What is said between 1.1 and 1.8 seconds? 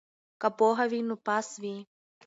پاس وي.